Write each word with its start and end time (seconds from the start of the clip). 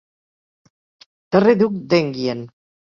Darrer 1.37 1.57
duc 1.63 1.81
d'Enghien. 1.93 2.47